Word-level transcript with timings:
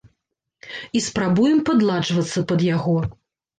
І 0.99 1.01
спрабуем 1.09 1.61
падладжвацца 1.69 2.45
пад 2.55 2.67
яго. 2.75 2.99